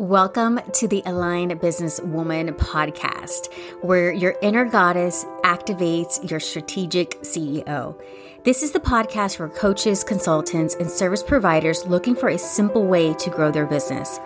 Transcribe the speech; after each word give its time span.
Welcome 0.00 0.60
to 0.72 0.88
the 0.88 1.02
Aligned 1.04 1.60
Business 1.60 2.00
Woman 2.00 2.54
podcast, 2.54 3.52
where 3.82 4.10
your 4.10 4.34
inner 4.40 4.64
goddess 4.64 5.26
activates 5.44 6.30
your 6.30 6.40
strategic 6.40 7.20
CEO. 7.20 8.00
This 8.42 8.62
is 8.62 8.72
the 8.72 8.80
podcast 8.80 9.36
for 9.36 9.50
coaches, 9.50 10.02
consultants, 10.02 10.74
and 10.74 10.90
service 10.90 11.22
providers 11.22 11.84
looking 11.84 12.16
for 12.16 12.30
a 12.30 12.38
simple 12.38 12.86
way 12.86 13.12
to 13.12 13.28
grow 13.28 13.50
their 13.50 13.66
business. 13.66 14.18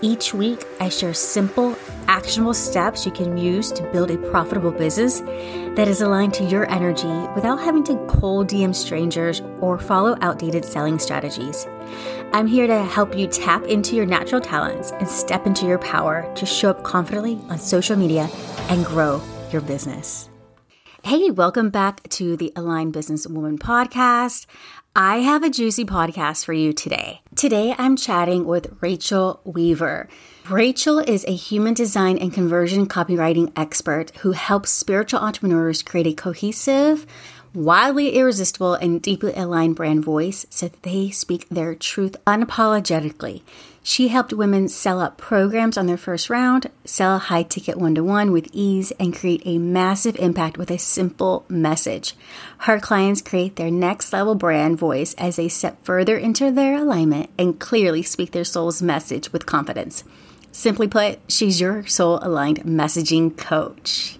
Each 0.00 0.32
week, 0.32 0.64
I 0.78 0.90
share 0.90 1.12
simple, 1.12 1.76
actionable 2.06 2.54
steps 2.54 3.04
you 3.04 3.10
can 3.10 3.36
use 3.36 3.72
to 3.72 3.82
build 3.90 4.12
a 4.12 4.30
profitable 4.30 4.70
business 4.70 5.18
that 5.74 5.88
is 5.88 6.00
aligned 6.00 6.34
to 6.34 6.44
your 6.44 6.70
energy 6.70 7.08
without 7.34 7.56
having 7.56 7.82
to 7.84 7.96
cold 8.06 8.46
DM 8.46 8.72
strangers 8.72 9.42
or 9.60 9.76
follow 9.76 10.16
outdated 10.20 10.64
selling 10.64 11.00
strategies. 11.00 11.66
I'm 12.32 12.46
here 12.46 12.68
to 12.68 12.84
help 12.84 13.18
you 13.18 13.26
tap 13.26 13.64
into 13.64 13.96
your 13.96 14.06
natural 14.06 14.40
talents 14.40 14.92
and 14.92 15.08
step 15.08 15.48
into 15.48 15.66
your 15.66 15.78
power 15.78 16.32
to 16.36 16.46
show 16.46 16.70
up 16.70 16.84
confidently 16.84 17.40
on 17.48 17.58
social 17.58 17.96
media 17.96 18.28
and 18.68 18.86
grow 18.86 19.20
your 19.50 19.62
business. 19.62 20.30
Hey, 21.02 21.32
welcome 21.32 21.70
back 21.70 22.08
to 22.10 22.36
the 22.36 22.52
Aligned 22.54 22.92
Business 22.92 23.26
Woman 23.26 23.58
podcast. 23.58 24.46
I 24.94 25.18
have 25.18 25.42
a 25.42 25.50
juicy 25.50 25.84
podcast 25.84 26.44
for 26.44 26.52
you 26.52 26.72
today. 26.72 27.22
Today, 27.38 27.72
I'm 27.78 27.94
chatting 27.96 28.46
with 28.46 28.76
Rachael 28.80 29.40
Weaver. 29.44 30.08
Rachael 30.50 30.98
is 30.98 31.24
a 31.28 31.36
human 31.36 31.72
design 31.72 32.18
and 32.18 32.34
conversion 32.34 32.88
copywriting 32.88 33.52
expert 33.54 34.10
who 34.22 34.32
helps 34.32 34.72
spiritual 34.72 35.20
entrepreneurs 35.20 35.80
create 35.84 36.08
a 36.08 36.14
cohesive, 36.14 37.06
wildly 37.54 38.16
irresistible, 38.16 38.74
and 38.74 39.00
deeply 39.00 39.32
aligned 39.34 39.76
brand 39.76 40.04
voice 40.04 40.46
so 40.50 40.66
that 40.66 40.82
they 40.82 41.10
speak 41.10 41.48
their 41.48 41.76
truth 41.76 42.16
unapologetically. 42.26 43.42
She 43.88 44.08
helped 44.08 44.34
women 44.34 44.68
sell 44.68 45.00
up 45.00 45.16
programs 45.16 45.78
on 45.78 45.86
their 45.86 45.96
first 45.96 46.28
round, 46.28 46.68
sell 46.84 47.18
high 47.18 47.42
ticket 47.42 47.78
one 47.78 47.94
to 47.94 48.04
one 48.04 48.32
with 48.32 48.50
ease, 48.52 48.92
and 49.00 49.16
create 49.16 49.40
a 49.46 49.56
massive 49.56 50.14
impact 50.16 50.58
with 50.58 50.70
a 50.70 50.76
simple 50.76 51.46
message. 51.48 52.14
Her 52.58 52.80
clients 52.80 53.22
create 53.22 53.56
their 53.56 53.70
next 53.70 54.12
level 54.12 54.34
brand 54.34 54.76
voice 54.76 55.14
as 55.14 55.36
they 55.36 55.48
step 55.48 55.82
further 55.82 56.18
into 56.18 56.50
their 56.50 56.74
alignment 56.74 57.30
and 57.38 57.58
clearly 57.58 58.02
speak 58.02 58.32
their 58.32 58.44
soul's 58.44 58.82
message 58.82 59.32
with 59.32 59.46
confidence. 59.46 60.04
Simply 60.52 60.86
put, 60.86 61.20
she's 61.26 61.58
your 61.58 61.86
soul 61.86 62.18
aligned 62.20 62.64
messaging 62.64 63.34
coach. 63.38 64.17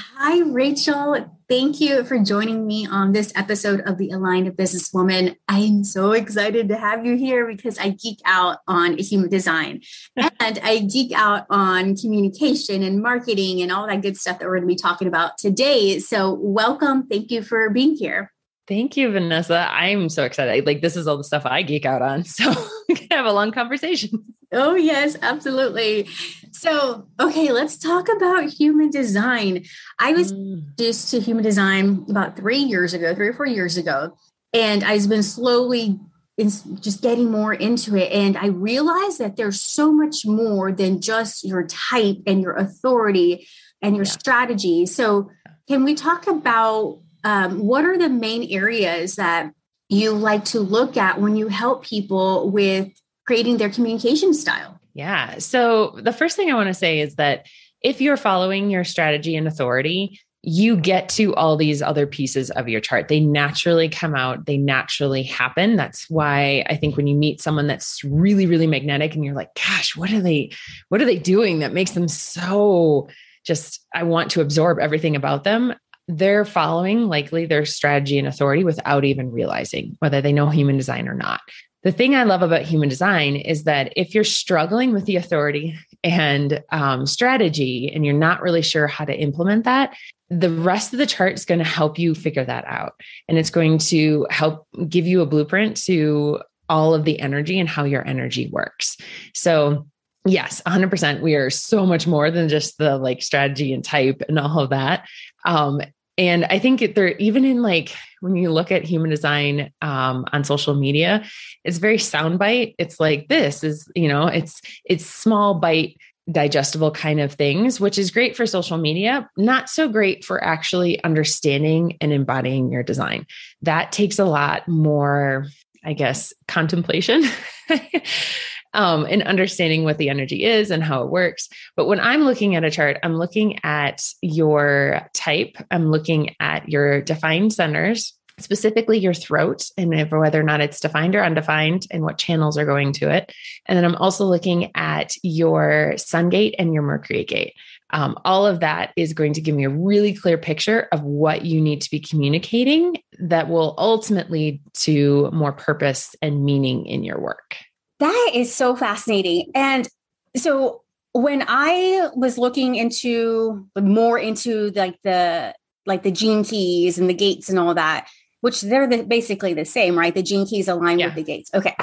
Hi, 0.00 0.42
Rachael. 0.42 1.40
Thank 1.48 1.80
you 1.80 2.04
for 2.04 2.20
joining 2.20 2.68
me 2.68 2.86
on 2.86 3.10
this 3.10 3.32
episode 3.34 3.80
of 3.80 3.98
the 3.98 4.10
Aligned 4.10 4.46
Businesswoman. 4.52 5.34
I'm 5.48 5.82
so 5.82 6.12
excited 6.12 6.68
to 6.68 6.76
have 6.76 7.04
you 7.04 7.16
here 7.16 7.44
because 7.48 7.80
I 7.80 7.90
geek 7.90 8.20
out 8.24 8.58
on 8.68 8.96
human 8.96 9.28
design 9.28 9.80
and 10.16 10.60
I 10.62 10.86
geek 10.88 11.10
out 11.10 11.46
on 11.50 11.96
communication 11.96 12.84
and 12.84 13.02
marketing 13.02 13.60
and 13.60 13.72
all 13.72 13.88
that 13.88 14.02
good 14.02 14.16
stuff 14.16 14.38
that 14.38 14.44
we're 14.46 14.58
going 14.58 14.68
to 14.68 14.74
be 14.74 14.76
talking 14.76 15.08
about 15.08 15.36
today. 15.36 15.98
So, 15.98 16.34
welcome. 16.34 17.08
Thank 17.08 17.32
you 17.32 17.42
for 17.42 17.68
being 17.70 17.96
here. 17.96 18.32
Thank 18.68 18.96
you, 18.96 19.10
Vanessa. 19.10 19.68
I'm 19.68 20.10
so 20.10 20.22
excited. 20.24 20.64
Like, 20.64 20.80
this 20.80 20.96
is 20.96 21.08
all 21.08 21.16
the 21.16 21.24
stuff 21.24 21.44
I 21.44 21.62
geek 21.62 21.84
out 21.84 22.02
on. 22.02 22.22
So, 22.28 22.54
we 22.88 22.94
can 22.94 23.08
have 23.10 23.26
a 23.26 23.32
long 23.32 23.50
conversation. 23.50 24.36
Oh, 24.50 24.74
yes, 24.74 25.16
absolutely. 25.20 26.08
So, 26.52 27.06
okay, 27.20 27.52
let's 27.52 27.76
talk 27.76 28.08
about 28.08 28.44
human 28.44 28.90
design. 28.90 29.64
I 29.98 30.12
was 30.12 30.32
mm. 30.32 30.54
introduced 30.54 31.10
to 31.10 31.20
human 31.20 31.44
design 31.44 32.06
about 32.08 32.36
three 32.36 32.58
years 32.58 32.94
ago, 32.94 33.14
three 33.14 33.28
or 33.28 33.34
four 33.34 33.46
years 33.46 33.76
ago, 33.76 34.16
and 34.54 34.82
I've 34.82 35.08
been 35.08 35.22
slowly 35.22 36.00
just 36.38 37.02
getting 37.02 37.30
more 37.30 37.52
into 37.52 37.96
it. 37.96 38.10
And 38.12 38.36
I 38.36 38.46
realized 38.46 39.18
that 39.18 39.36
there's 39.36 39.60
so 39.60 39.92
much 39.92 40.24
more 40.24 40.72
than 40.72 41.00
just 41.00 41.44
your 41.44 41.66
type 41.66 42.18
and 42.26 42.40
your 42.40 42.54
authority 42.54 43.46
and 43.82 43.96
your 43.96 44.04
yeah. 44.04 44.12
strategy. 44.12 44.86
So, 44.86 45.30
can 45.68 45.84
we 45.84 45.94
talk 45.94 46.26
about 46.26 47.00
um, 47.24 47.58
what 47.58 47.84
are 47.84 47.98
the 47.98 48.08
main 48.08 48.50
areas 48.50 49.16
that 49.16 49.52
you 49.90 50.12
like 50.12 50.46
to 50.46 50.60
look 50.60 50.96
at 50.96 51.20
when 51.20 51.36
you 51.36 51.48
help 51.48 51.84
people 51.84 52.50
with 52.50 52.88
creating 53.28 53.58
their 53.58 53.68
communication 53.68 54.32
style? 54.32 54.80
Yeah. 54.94 55.36
So 55.36 55.90
the 56.02 56.14
first 56.14 56.34
thing 56.34 56.50
I 56.50 56.54
want 56.54 56.68
to 56.68 56.74
say 56.74 56.98
is 57.00 57.16
that 57.16 57.46
if 57.82 58.00
you're 58.00 58.16
following 58.16 58.70
your 58.70 58.84
strategy 58.84 59.36
and 59.36 59.46
authority, 59.46 60.18
you 60.40 60.78
get 60.78 61.10
to 61.10 61.34
all 61.34 61.58
these 61.58 61.82
other 61.82 62.06
pieces 62.06 62.50
of 62.52 62.70
your 62.70 62.80
chart. 62.80 63.08
They 63.08 63.20
naturally 63.20 63.90
come 63.90 64.14
out, 64.14 64.46
they 64.46 64.56
naturally 64.56 65.22
happen. 65.24 65.76
That's 65.76 66.08
why 66.08 66.64
I 66.70 66.76
think 66.76 66.96
when 66.96 67.06
you 67.06 67.14
meet 67.14 67.42
someone 67.42 67.66
that's 67.66 68.02
really, 68.02 68.46
really 68.46 68.66
magnetic 68.66 69.14
and 69.14 69.22
you're 69.22 69.34
like, 69.34 69.54
gosh, 69.54 69.94
what 69.94 70.10
are 70.10 70.22
they, 70.22 70.52
what 70.88 71.02
are 71.02 71.04
they 71.04 71.18
doing 71.18 71.58
that 71.58 71.74
makes 71.74 71.90
them 71.90 72.08
so 72.08 73.10
just, 73.44 73.84
I 73.94 74.04
want 74.04 74.30
to 74.30 74.40
absorb 74.40 74.78
everything 74.78 75.16
about 75.16 75.44
them. 75.44 75.74
They're 76.06 76.46
following 76.46 77.08
likely 77.08 77.44
their 77.44 77.66
strategy 77.66 78.18
and 78.18 78.26
authority 78.26 78.64
without 78.64 79.04
even 79.04 79.30
realizing 79.30 79.96
whether 79.98 80.22
they 80.22 80.32
know 80.32 80.48
human 80.48 80.78
design 80.78 81.08
or 81.08 81.14
not. 81.14 81.42
The 81.84 81.92
thing 81.92 82.14
I 82.14 82.24
love 82.24 82.42
about 82.42 82.62
human 82.62 82.88
design 82.88 83.36
is 83.36 83.64
that 83.64 83.92
if 83.94 84.14
you're 84.14 84.24
struggling 84.24 84.92
with 84.92 85.04
the 85.04 85.16
authority 85.16 85.78
and 86.02 86.62
um, 86.70 87.06
strategy 87.06 87.90
and 87.94 88.04
you're 88.04 88.14
not 88.14 88.42
really 88.42 88.62
sure 88.62 88.88
how 88.88 89.04
to 89.04 89.14
implement 89.14 89.64
that, 89.64 89.96
the 90.28 90.50
rest 90.50 90.92
of 90.92 90.98
the 90.98 91.06
chart 91.06 91.34
is 91.34 91.44
going 91.44 91.58
to 91.58 91.64
help 91.64 91.98
you 91.98 92.14
figure 92.14 92.44
that 92.44 92.64
out. 92.66 92.94
And 93.28 93.38
it's 93.38 93.50
going 93.50 93.78
to 93.78 94.26
help 94.28 94.66
give 94.88 95.06
you 95.06 95.20
a 95.20 95.26
blueprint 95.26 95.76
to 95.84 96.40
all 96.68 96.94
of 96.94 97.04
the 97.04 97.18
energy 97.20 97.58
and 97.58 97.68
how 97.68 97.84
your 97.84 98.06
energy 98.06 98.48
works. 98.52 98.96
So, 99.34 99.86
yes, 100.26 100.60
100%. 100.66 101.22
We 101.22 101.34
are 101.36 101.48
so 101.48 101.86
much 101.86 102.06
more 102.06 102.30
than 102.30 102.48
just 102.48 102.76
the 102.78 102.98
like 102.98 103.22
strategy 103.22 103.72
and 103.72 103.84
type 103.84 104.22
and 104.28 104.38
all 104.38 104.60
of 104.60 104.70
that. 104.70 105.08
Um, 105.46 105.80
and 106.18 106.44
I 106.46 106.58
think 106.58 106.96
there, 106.96 107.16
even 107.18 107.44
in 107.44 107.62
like 107.62 107.94
when 108.20 108.34
you 108.34 108.50
look 108.50 108.72
at 108.72 108.84
human 108.84 109.08
design 109.08 109.72
um, 109.80 110.26
on 110.32 110.42
social 110.42 110.74
media, 110.74 111.24
it's 111.64 111.78
very 111.78 111.96
soundbite. 111.96 112.74
It's 112.76 112.98
like 112.98 113.28
this 113.28 113.62
is, 113.62 113.88
you 113.94 114.08
know, 114.08 114.26
it's 114.26 114.60
it's 114.84 115.06
small 115.06 115.54
bite 115.54 115.96
digestible 116.30 116.90
kind 116.90 117.20
of 117.20 117.32
things, 117.32 117.80
which 117.80 117.96
is 117.96 118.10
great 118.10 118.36
for 118.36 118.46
social 118.46 118.76
media, 118.76 119.30
not 119.38 119.70
so 119.70 119.88
great 119.88 120.24
for 120.24 120.42
actually 120.42 121.02
understanding 121.04 121.96
and 122.00 122.12
embodying 122.12 122.70
your 122.70 122.82
design. 122.82 123.24
That 123.62 123.92
takes 123.92 124.18
a 124.18 124.26
lot 124.26 124.68
more, 124.68 125.46
I 125.84 125.92
guess, 125.92 126.34
contemplation. 126.48 127.22
um, 128.78 129.06
and 129.10 129.24
understanding 129.24 129.82
what 129.82 129.98
the 129.98 130.08
energy 130.08 130.44
is 130.44 130.70
and 130.70 130.84
how 130.84 131.02
it 131.02 131.10
works. 131.10 131.48
But 131.76 131.86
when 131.86 131.98
I'm 131.98 132.22
looking 132.22 132.54
at 132.54 132.62
a 132.62 132.70
chart, 132.70 132.96
I'm 133.02 133.16
looking 133.16 133.58
at 133.64 134.04
your 134.22 135.02
type, 135.12 135.56
I'm 135.72 135.90
looking 135.90 136.36
at 136.38 136.68
your 136.68 137.02
defined 137.02 137.52
centers, 137.52 138.14
specifically 138.38 138.96
your 138.96 139.14
throat 139.14 139.66
and 139.76 139.92
if, 139.92 140.12
whether 140.12 140.38
or 140.38 140.44
not 140.44 140.60
it's 140.60 140.78
defined 140.78 141.16
or 141.16 141.24
undefined 141.24 141.88
and 141.90 142.04
what 142.04 142.18
channels 142.18 142.56
are 142.56 142.64
going 142.64 142.92
to 142.92 143.10
it. 143.10 143.32
And 143.66 143.76
then 143.76 143.84
I'm 143.84 143.96
also 143.96 144.24
looking 144.24 144.70
at 144.76 145.12
your 145.24 145.94
sun 145.96 146.28
gate 146.28 146.54
and 146.56 146.72
your 146.72 146.84
Mercury 146.84 147.24
gate. 147.24 147.54
Um, 147.90 148.16
all 148.24 148.46
of 148.46 148.60
that 148.60 148.92
is 148.96 149.12
going 149.12 149.32
to 149.32 149.40
give 149.40 149.56
me 149.56 149.64
a 149.64 149.70
really 149.70 150.14
clear 150.14 150.38
picture 150.38 150.86
of 150.92 151.02
what 151.02 151.44
you 151.44 151.60
need 151.60 151.80
to 151.80 151.90
be 151.90 151.98
communicating 151.98 153.02
that 153.18 153.48
will 153.48 153.74
ultimately 153.76 154.38
lead 154.38 154.60
to 154.74 155.30
more 155.32 155.52
purpose 155.52 156.14
and 156.22 156.44
meaning 156.44 156.86
in 156.86 157.02
your 157.02 157.18
work. 157.18 157.56
That 158.00 158.30
is 158.34 158.54
so 158.54 158.76
fascinating. 158.76 159.50
And 159.54 159.88
so 160.36 160.82
when 161.12 161.44
I 161.46 162.10
was 162.14 162.38
looking 162.38 162.74
into 162.74 163.66
more 163.80 164.18
into 164.18 164.70
like 164.70 165.00
the 165.02 165.54
like 165.86 166.02
the 166.02 166.10
gene 166.10 166.44
keys 166.44 166.98
and 166.98 167.08
the 167.08 167.14
gates 167.14 167.48
and 167.48 167.58
all 167.58 167.74
that, 167.74 168.08
which 168.40 168.60
they're 168.60 168.86
the, 168.86 169.02
basically 169.02 169.54
the 169.54 169.64
same, 169.64 169.98
right? 169.98 170.14
The 170.14 170.22
gene 170.22 170.46
keys 170.46 170.68
align 170.68 170.98
yeah. 170.98 171.06
with 171.06 171.14
the 171.14 171.22
gates. 171.22 171.50
Okay. 171.54 171.74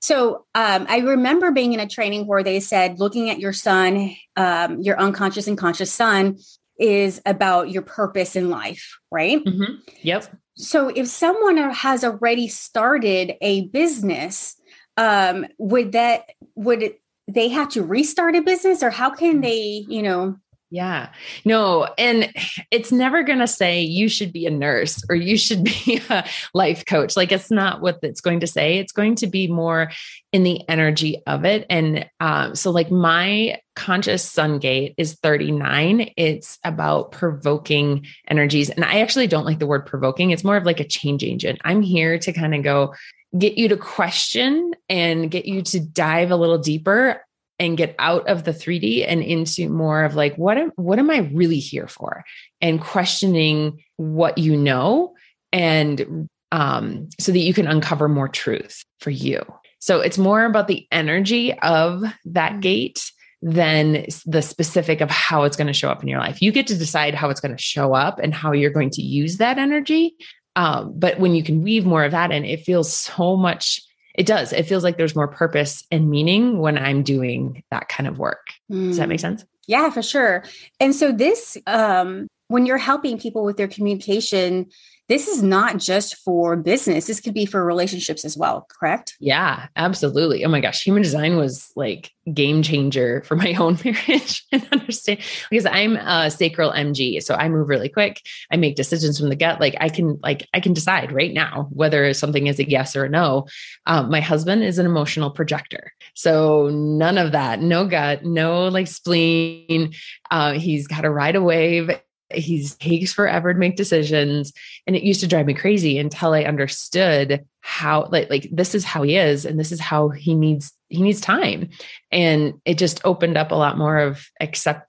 So 0.00 0.46
um, 0.54 0.86
I 0.88 0.98
remember 0.98 1.50
being 1.50 1.74
in 1.74 1.80
a 1.80 1.86
training 1.86 2.26
where 2.26 2.42
they 2.42 2.58
said 2.58 2.98
looking 2.98 3.28
at 3.28 3.38
your 3.38 3.52
sun, 3.52 4.16
um, 4.36 4.80
your 4.80 4.98
unconscious 4.98 5.46
and 5.46 5.58
conscious 5.58 5.92
sun, 5.92 6.38
is 6.78 7.20
about 7.26 7.70
your 7.70 7.82
purpose 7.82 8.34
in 8.34 8.48
life, 8.48 8.98
right? 9.10 9.44
Mm-hmm. 9.44 9.74
Yep. 10.02 10.34
So 10.56 10.88
if 10.88 11.06
someone 11.08 11.58
has 11.58 12.02
already 12.02 12.48
started 12.48 13.34
a 13.42 13.66
business, 13.66 14.56
um, 15.00 15.46
would 15.58 15.92
that 15.92 16.26
would 16.54 16.94
they 17.26 17.48
have 17.48 17.70
to 17.70 17.82
restart 17.82 18.36
a 18.36 18.42
business, 18.42 18.82
or 18.82 18.90
how 18.90 19.10
can 19.10 19.40
they, 19.40 19.84
you 19.88 20.02
know? 20.02 20.36
Yeah. 20.72 21.10
No, 21.44 21.88
and 21.98 22.32
it's 22.70 22.92
never 22.92 23.24
going 23.24 23.40
to 23.40 23.48
say 23.48 23.80
you 23.80 24.08
should 24.08 24.32
be 24.32 24.46
a 24.46 24.50
nurse 24.50 25.02
or 25.08 25.16
you 25.16 25.36
should 25.36 25.64
be 25.84 26.00
a 26.08 26.24
life 26.54 26.86
coach. 26.86 27.16
Like 27.16 27.32
it's 27.32 27.50
not 27.50 27.80
what 27.80 27.98
it's 28.02 28.20
going 28.20 28.38
to 28.40 28.46
say. 28.46 28.78
It's 28.78 28.92
going 28.92 29.16
to 29.16 29.26
be 29.26 29.48
more 29.48 29.90
in 30.32 30.44
the 30.44 30.60
energy 30.68 31.22
of 31.26 31.44
it. 31.44 31.66
And 31.68 32.08
um, 32.20 32.54
so, 32.54 32.70
like, 32.70 32.90
my 32.90 33.58
conscious 33.74 34.22
sun 34.22 34.58
gate 34.58 34.94
is 34.96 35.14
39. 35.14 36.12
It's 36.16 36.58
about 36.62 37.10
provoking 37.10 38.06
energies. 38.28 38.70
And 38.70 38.84
I 38.84 39.00
actually 39.00 39.26
don't 39.26 39.46
like 39.46 39.58
the 39.58 39.66
word 39.66 39.86
provoking. 39.86 40.30
It's 40.30 40.44
more 40.44 40.56
of 40.56 40.66
like 40.66 40.78
a 40.78 40.86
change 40.86 41.24
agent. 41.24 41.60
I'm 41.64 41.82
here 41.82 42.16
to 42.18 42.32
kind 42.32 42.54
of 42.54 42.62
go, 42.62 42.94
get 43.38 43.56
you 43.56 43.68
to 43.68 43.76
question 43.76 44.74
and 44.88 45.30
get 45.30 45.44
you 45.46 45.62
to 45.62 45.80
dive 45.80 46.30
a 46.30 46.36
little 46.36 46.58
deeper 46.58 47.24
and 47.58 47.76
get 47.76 47.94
out 47.98 48.26
of 48.26 48.44
the 48.44 48.52
3D 48.52 49.04
and 49.06 49.22
into 49.22 49.68
more 49.68 50.02
of 50.04 50.14
like 50.14 50.34
what 50.36 50.58
am 50.58 50.72
what 50.76 50.98
am 50.98 51.10
I 51.10 51.18
really 51.32 51.58
here 51.58 51.86
for? 51.86 52.24
And 52.60 52.80
questioning 52.80 53.84
what 53.96 54.38
you 54.38 54.56
know 54.56 55.14
and 55.52 56.28
um 56.52 57.08
so 57.20 57.30
that 57.32 57.38
you 57.38 57.54
can 57.54 57.66
uncover 57.66 58.08
more 58.08 58.28
truth 58.28 58.84
for 58.98 59.10
you. 59.10 59.44
So 59.78 60.00
it's 60.00 60.18
more 60.18 60.44
about 60.44 60.68
the 60.68 60.86
energy 60.90 61.56
of 61.60 62.02
that 62.24 62.60
gate 62.60 63.12
than 63.42 64.04
the 64.26 64.42
specific 64.42 65.00
of 65.00 65.10
how 65.10 65.44
it's 65.44 65.56
going 65.56 65.66
to 65.66 65.72
show 65.72 65.88
up 65.88 66.02
in 66.02 66.08
your 66.08 66.20
life. 66.20 66.42
You 66.42 66.52
get 66.52 66.66
to 66.66 66.76
decide 66.76 67.14
how 67.14 67.30
it's 67.30 67.40
going 67.40 67.56
to 67.56 67.62
show 67.62 67.94
up 67.94 68.18
and 68.18 68.34
how 68.34 68.52
you're 68.52 68.70
going 68.70 68.90
to 68.90 69.02
use 69.02 69.38
that 69.38 69.56
energy. 69.56 70.14
Um, 70.56 70.92
but 70.96 71.18
when 71.20 71.34
you 71.34 71.42
can 71.42 71.62
weave 71.62 71.86
more 71.86 72.04
of 72.04 72.12
that 72.12 72.32
in, 72.32 72.44
it 72.44 72.64
feels 72.64 72.92
so 72.94 73.36
much 73.36 73.82
it 74.14 74.26
does. 74.26 74.52
It 74.52 74.64
feels 74.64 74.82
like 74.82 74.96
there's 74.96 75.14
more 75.14 75.28
purpose 75.28 75.84
and 75.90 76.10
meaning 76.10 76.58
when 76.58 76.76
I'm 76.76 77.02
doing 77.02 77.62
that 77.70 77.88
kind 77.88 78.08
of 78.08 78.18
work. 78.18 78.48
Mm. 78.70 78.88
Does 78.88 78.96
that 78.96 79.08
make 79.08 79.20
sense? 79.20 79.44
Yeah, 79.66 79.88
for 79.90 80.02
sure. 80.02 80.44
And 80.80 80.94
so 80.94 81.12
this 81.12 81.56
um 81.66 82.26
when 82.48 82.66
you're 82.66 82.78
helping 82.78 83.18
people 83.18 83.44
with 83.44 83.56
their 83.56 83.68
communication, 83.68 84.66
this 85.10 85.26
is 85.26 85.42
not 85.42 85.78
just 85.78 86.14
for 86.18 86.54
business. 86.54 87.08
This 87.08 87.20
could 87.20 87.34
be 87.34 87.44
for 87.44 87.64
relationships 87.64 88.24
as 88.24 88.36
well, 88.36 88.68
correct? 88.70 89.16
Yeah, 89.18 89.66
absolutely. 89.74 90.44
Oh 90.44 90.48
my 90.48 90.60
gosh, 90.60 90.84
human 90.84 91.02
design 91.02 91.36
was 91.36 91.72
like 91.74 92.12
game 92.32 92.62
changer 92.62 93.20
for 93.26 93.34
my 93.34 93.54
own 93.58 93.76
marriage 93.84 94.44
and 94.52 94.64
understand 94.70 95.18
because 95.50 95.66
I'm 95.66 95.96
a 95.96 96.30
sacral 96.30 96.70
MG, 96.70 97.20
so 97.24 97.34
I 97.34 97.48
move 97.48 97.68
really 97.68 97.88
quick. 97.88 98.22
I 98.52 98.56
make 98.56 98.76
decisions 98.76 99.18
from 99.18 99.30
the 99.30 99.36
gut. 99.36 99.58
Like 99.58 99.74
I 99.80 99.88
can, 99.88 100.20
like 100.22 100.46
I 100.54 100.60
can 100.60 100.74
decide 100.74 101.10
right 101.10 101.34
now 101.34 101.66
whether 101.72 102.14
something 102.14 102.46
is 102.46 102.60
a 102.60 102.70
yes 102.70 102.94
or 102.94 103.06
a 103.06 103.08
no. 103.08 103.48
Um, 103.86 104.12
my 104.12 104.20
husband 104.20 104.62
is 104.62 104.78
an 104.78 104.86
emotional 104.86 105.32
projector, 105.32 105.92
so 106.14 106.68
none 106.72 107.18
of 107.18 107.32
that. 107.32 107.60
No 107.60 107.84
gut, 107.84 108.24
no 108.24 108.68
like 108.68 108.86
spleen. 108.86 109.92
Uh, 110.30 110.52
he's 110.52 110.86
got 110.86 111.00
to 111.00 111.10
ride 111.10 111.34
a 111.34 111.42
wave 111.42 111.90
he 112.32 112.66
takes 112.78 113.12
forever 113.12 113.52
to 113.52 113.58
make 113.58 113.76
decisions. 113.76 114.52
And 114.86 114.96
it 114.96 115.02
used 115.02 115.20
to 115.20 115.26
drive 115.26 115.46
me 115.46 115.54
crazy 115.54 115.98
until 115.98 116.32
i 116.32 116.44
understood 116.44 117.44
how 117.62 118.08
like 118.10 118.30
like 118.30 118.48
this 118.50 118.74
is 118.74 118.84
how 118.84 119.02
he 119.02 119.16
is 119.16 119.44
and 119.44 119.58
this 119.58 119.70
is 119.70 119.80
how 119.80 120.08
he 120.08 120.34
needs 120.34 120.72
he 120.88 121.02
needs 121.02 121.20
time. 121.20 121.68
And 122.10 122.54
it 122.64 122.78
just 122.78 123.00
opened 123.04 123.36
up 123.36 123.52
a 123.52 123.56
lot 123.56 123.78
more 123.78 123.98
of 123.98 124.26
accept 124.40 124.88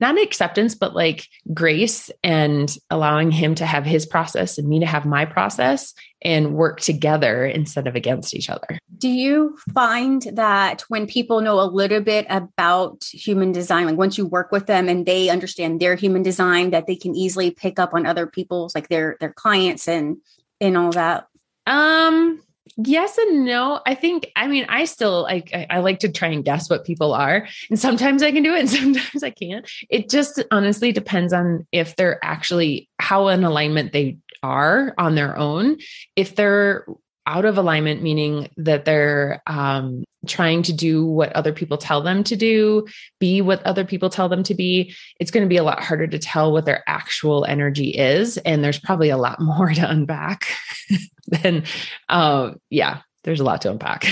not 0.00 0.20
acceptance 0.20 0.74
but 0.74 0.94
like 0.94 1.26
grace 1.52 2.10
and 2.22 2.76
allowing 2.90 3.30
him 3.30 3.54
to 3.56 3.66
have 3.66 3.84
his 3.84 4.06
process 4.06 4.58
and 4.58 4.68
me 4.68 4.80
to 4.80 4.86
have 4.86 5.06
my 5.06 5.24
process 5.24 5.94
and 6.22 6.54
work 6.54 6.80
together 6.80 7.46
instead 7.46 7.86
of 7.86 7.94
against 7.94 8.34
each 8.34 8.48
other 8.50 8.78
do 8.96 9.08
you 9.08 9.56
find 9.72 10.22
that 10.32 10.82
when 10.88 11.06
people 11.06 11.40
know 11.40 11.60
a 11.60 11.62
little 11.62 12.00
bit 12.00 12.26
about 12.28 13.04
human 13.04 13.52
design 13.52 13.86
like 13.86 13.96
once 13.96 14.18
you 14.18 14.26
work 14.26 14.52
with 14.52 14.66
them 14.66 14.88
and 14.88 15.06
they 15.06 15.28
understand 15.28 15.80
their 15.80 15.94
human 15.94 16.22
design 16.22 16.70
that 16.70 16.86
they 16.86 16.96
can 16.96 17.14
easily 17.14 17.50
pick 17.50 17.78
up 17.78 17.94
on 17.94 18.06
other 18.06 18.26
people's 18.26 18.74
like 18.74 18.88
their 18.88 19.16
their 19.20 19.32
clients 19.32 19.88
and 19.88 20.18
and 20.60 20.76
all 20.76 20.90
that 20.90 21.26
um, 21.66 22.40
yes 22.76 23.18
and 23.18 23.44
no. 23.44 23.80
I 23.86 23.94
think, 23.94 24.30
I 24.36 24.46
mean, 24.46 24.66
I 24.68 24.84
still 24.84 25.22
like, 25.22 25.50
I, 25.54 25.66
I, 25.70 25.78
like 25.80 26.00
to 26.00 26.10
try 26.10 26.28
and 26.28 26.44
guess 26.44 26.68
what 26.68 26.84
people 26.84 27.12
are. 27.14 27.46
And 27.70 27.78
sometimes 27.78 28.22
I 28.22 28.32
can 28.32 28.42
do 28.42 28.54
it 28.54 28.60
and 28.60 28.70
sometimes 28.94 29.22
I 29.22 29.30
can't. 29.30 29.68
It 29.88 30.10
just 30.10 30.42
honestly 30.50 30.92
depends 30.92 31.32
on 31.32 31.66
if 31.72 31.96
they're 31.96 32.22
actually 32.24 32.88
how 32.98 33.28
in 33.28 33.44
alignment 33.44 33.92
they 33.92 34.18
are 34.42 34.94
on 34.98 35.14
their 35.14 35.36
own. 35.36 35.78
If 36.16 36.36
they're 36.36 36.86
out 37.26 37.44
of 37.44 37.58
alignment, 37.58 38.02
meaning 38.02 38.48
that 38.56 38.84
they're 38.84 39.42
um, 39.46 40.04
trying 40.26 40.62
to 40.62 40.72
do 40.72 41.04
what 41.06 41.32
other 41.32 41.52
people 41.52 41.78
tell 41.78 42.02
them 42.02 42.24
to 42.24 42.36
do, 42.36 42.86
be 43.18 43.40
what 43.40 43.62
other 43.64 43.84
people 43.84 44.10
tell 44.10 44.28
them 44.28 44.42
to 44.42 44.54
be, 44.54 44.94
it's 45.20 45.30
going 45.30 45.44
to 45.44 45.48
be 45.48 45.56
a 45.56 45.64
lot 45.64 45.82
harder 45.82 46.06
to 46.06 46.18
tell 46.18 46.52
what 46.52 46.64
their 46.64 46.82
actual 46.86 47.44
energy 47.44 47.90
is. 47.90 48.36
And 48.38 48.62
there's 48.62 48.78
probably 48.78 49.10
a 49.10 49.16
lot 49.16 49.40
more 49.40 49.70
to 49.70 49.88
unpack 49.88 50.48
than, 51.26 51.64
uh, 52.08 52.52
yeah, 52.70 53.00
there's 53.24 53.40
a 53.40 53.44
lot 53.44 53.62
to 53.62 53.70
unpack. 53.70 54.06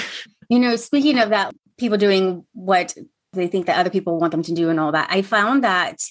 You 0.49 0.59
know, 0.59 0.77
speaking 0.77 1.19
of 1.19 1.31
that, 1.31 1.55
people 1.79 1.99
doing 1.99 2.45
what 2.53 2.95
they 3.33 3.47
think 3.47 3.67
that 3.67 3.79
other 3.79 3.91
people 3.91 4.19
want 4.19 4.33
them 4.33 4.43
to 4.43 4.55
do 4.55 4.69
and 4.69 4.79
all 4.79 4.93
that, 4.93 5.09
I 5.11 5.23
found 5.23 5.65
that 5.65 6.03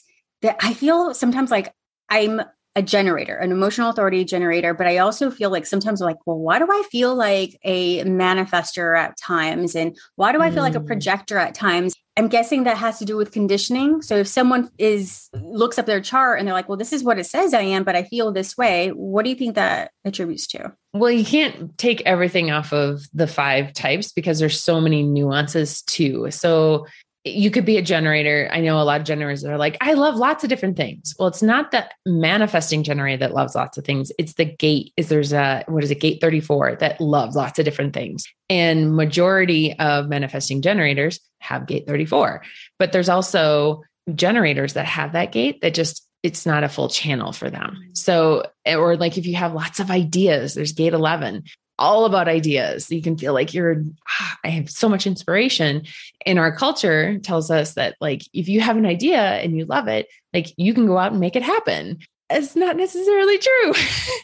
that 0.42 0.57
I 0.59 0.74
feel 0.74 1.13
sometimes 1.13 1.51
like 1.51 1.71
I'm 2.09 2.42
a 2.75 2.81
generator, 2.81 3.35
an 3.35 3.51
emotional 3.51 3.89
authority 3.89 4.23
generator, 4.23 4.73
but 4.73 4.88
I 4.88 5.00
also 5.00 5.29
feel 5.29 5.50
like 5.50 5.65
sometimes 5.65 6.00
like, 6.00 6.15
well, 6.25 6.39
why 6.39 6.57
do 6.57 6.68
I 6.69 6.83
feel 6.89 7.13
like 7.15 7.57
a 7.63 8.03
manifester 8.03 8.97
at 8.97 9.18
times? 9.18 9.75
And 9.75 9.97
why 10.15 10.31
do 10.31 10.41
I 10.41 10.51
feel 10.51 10.63
like 10.63 10.75
a 10.75 10.79
mm. 10.79 10.88
projector 10.88 11.38
at 11.38 11.53
times? 11.53 11.94
I'm 12.15 12.29
guessing 12.29 12.63
that 12.63 12.77
has 12.77 13.00
to 13.00 13.06
do 13.06 13.18
with 13.18 13.31
conditioning. 13.31 14.01
So 14.01 14.18
if 14.18 14.27
someone 14.27 14.69
is 14.77 15.29
looks 15.33 15.79
up 15.79 15.85
their 15.85 16.01
chart 16.01 16.39
and 16.39 16.47
they're 16.47 16.53
like, 16.53 16.69
well, 16.69 16.77
this 16.77 16.94
is 16.94 17.03
what 17.03 17.19
it 17.19 17.25
says 17.25 17.53
I 17.53 17.62
am, 17.62 17.83
but 17.83 17.95
I 17.95 18.03
feel 18.03 18.31
this 18.31 18.57
way, 18.57 18.89
what 18.89 19.24
do 19.24 19.29
you 19.29 19.35
think 19.35 19.56
that 19.56 19.91
attributes 20.06 20.47
to? 20.47 20.74
Well, 20.94 21.12
you 21.12 21.25
can't 21.25 21.77
take 21.77 22.01
everything 22.06 22.51
off 22.51 22.71
of 22.74 23.01
the 23.13 23.27
five 23.27 23.74
types 23.74 24.13
because 24.13 24.39
there's 24.39 24.62
so 24.62 24.79
many 24.79 25.03
nuances 25.03 25.81
too. 25.83 26.31
So 26.31 26.85
you 27.23 27.51
could 27.51 27.65
be 27.65 27.77
a 27.77 27.81
generator. 27.81 28.50
I 28.51 28.62
know 28.62 28.81
a 28.81 28.83
lot 28.83 29.00
of 29.00 29.06
generators 29.06 29.45
are 29.45 29.57
like, 29.57 29.77
I 29.79 29.94
love 29.94 30.15
lots 30.15 30.44
of 30.44 30.50
different 30.50 30.75
things. 30.75 31.13
Well, 31.19 31.27
it's 31.27 31.44
not 31.44 31.71
the 31.71 31.88
manifesting 32.06 32.83
generator 32.83 33.18
that 33.18 33.33
loves 33.33 33.53
lots 33.53 33.77
of 33.77 33.85
things. 33.85 34.12
It's 34.18 34.33
the 34.33 34.45
gate. 34.45 34.91
Is 34.97 35.09
there's 35.09 35.31
a 35.31 35.63
what 35.68 35.83
is 35.83 35.91
it, 35.91 36.00
gate 36.00 36.19
34 36.19 36.77
that 36.77 37.00
loves 37.00 37.35
lots 37.35 37.59
of 37.59 37.65
different 37.65 37.94
things. 37.94 38.25
And 38.50 38.95
majority 38.95 39.77
of 39.77 40.09
manifesting 40.09 40.62
generators 40.62 41.19
have 41.39 41.68
gate 41.68 41.85
34. 41.85 42.41
But 42.79 42.91
there's 42.91 43.09
also 43.09 43.83
generators 44.15 44.74
that 44.74 44.85
have 44.85 45.13
that 45.13 45.31
gate 45.31 45.62
that 45.62 45.75
just 45.75 46.07
it's 46.24 46.45
not 46.45 46.63
a 46.63 46.69
full 46.69 46.89
channel 46.89 47.31
for 47.31 47.50
them. 47.50 47.89
So, 47.94 48.45
or 48.65 48.95
like 48.95 49.17
if 49.17 49.25
you 49.25 49.35
have 49.35 49.53
lots 49.53 49.79
of 49.79 49.89
ideas, 49.89 50.53
there's 50.53 50.74
gate 50.74 50.94
11 50.94 51.44
all 51.79 52.06
about 52.06 52.27
ideas. 52.27 52.91
You 52.91 53.01
can 53.01 53.18
feel 53.18 53.33
like 53.33 53.53
you're, 53.53 53.83
ah, 54.19 54.38
I 54.44 54.50
have 54.50 54.69
so 54.69 54.89
much 54.89 55.07
inspiration. 55.07 55.83
And 56.25 56.39
our 56.39 56.56
culture 56.56 57.19
tells 57.19 57.51
us 57.51 57.73
that, 57.73 57.95
like, 58.00 58.21
if 58.33 58.47
you 58.47 58.62
have 58.62 58.77
an 58.77 58.85
idea 58.85 59.19
and 59.19 59.57
you 59.57 59.65
love 59.65 59.88
it, 59.88 60.07
like, 60.33 60.53
you 60.57 60.73
can 60.73 60.85
go 60.85 60.97
out 60.97 61.12
and 61.12 61.19
make 61.19 61.35
it 61.35 61.44
happen. 61.44 62.00
It's 62.29 62.56
not 62.56 62.77
necessarily 62.77 63.38
true, 63.38 63.73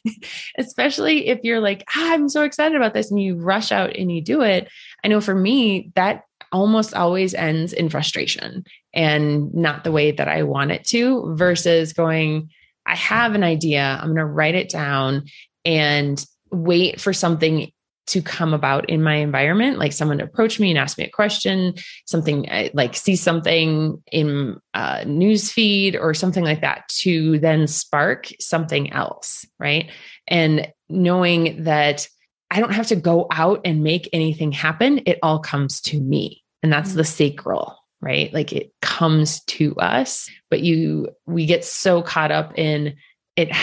especially 0.58 1.28
if 1.28 1.40
you're 1.44 1.60
like, 1.60 1.84
ah, 1.96 2.14
I'm 2.14 2.30
so 2.30 2.44
excited 2.44 2.76
about 2.76 2.94
this 2.94 3.12
and 3.12 3.22
you 3.22 3.36
rush 3.36 3.72
out 3.72 3.96
and 3.98 4.12
you 4.12 4.22
do 4.22 4.42
it. 4.42 4.70
I 5.04 5.10
know 5.10 5.20
for 5.20 5.36
me, 5.36 5.92
that 5.96 6.24
almost 6.54 6.94
always 6.94 7.34
ends 7.34 7.74
in 7.74 7.90
frustration 7.90 8.64
and 8.94 9.54
not 9.54 9.84
the 9.84 9.92
way 9.92 10.12
that 10.12 10.30
I 10.30 10.44
want 10.44 10.72
it 10.72 10.86
to, 10.86 11.36
versus 11.36 11.92
going, 11.92 12.50
I 12.86 12.96
have 12.96 13.36
an 13.36 13.44
idea, 13.44 14.00
I'm 14.00 14.08
going 14.08 14.16
to 14.18 14.26
write 14.26 14.56
it 14.56 14.70
down 14.70 15.26
and 15.66 16.26
wait 16.52 17.00
for 17.00 17.14
something 17.14 17.72
to 18.08 18.22
come 18.22 18.54
about 18.54 18.90
in 18.90 19.04
my 19.04 19.16
environment, 19.16 19.78
like 19.78 19.92
someone 19.92 20.18
to 20.18 20.24
approach 20.24 20.60
me 20.60 20.70
and 20.70 20.80
ask 20.80 20.98
me 20.98 21.04
a 21.04 21.10
question, 21.10 21.74
something 22.06 22.50
uh, 22.50 22.70
like 22.74 22.96
see 22.96 23.16
something 23.16 24.02
in 24.12 24.58
a 24.74 25.06
news 25.06 25.52
feed 25.52 25.96
or 25.96 26.14
something 26.14 26.44
like 26.44 26.62
that 26.62 26.88
to 26.88 27.38
then 27.40 27.68
spark 27.68 28.30
something 28.40 28.92
else. 28.94 29.46
Right. 29.60 29.92
And 30.28 30.72
knowing 30.90 31.64
that 31.66 32.08
I 32.50 32.62
don't 32.62 32.74
have 32.74 32.88
to 32.88 32.96
go 32.96 33.28
out 33.30 33.62
and 33.66 33.84
make 33.84 34.10
anything 34.14 34.54
happen, 34.54 35.02
it 35.06 35.20
all 35.22 35.40
comes 35.40 35.82
to 35.82 36.00
me. 36.00 36.44
And 36.64 36.72
that's 36.72 36.90
mm-hmm. 36.90 37.00
the 37.00 37.04
sacral, 37.04 37.78
right? 38.00 38.34
Like 38.34 38.54
it 38.54 38.72
comes 38.82 39.44
to 39.46 39.76
us, 39.76 40.30
but 40.50 40.62
you, 40.62 41.10
we 41.26 41.46
get 41.46 41.66
so 41.66 42.02
caught 42.02 42.32
up 42.32 42.58
in 42.58 42.96
it. 43.36 43.50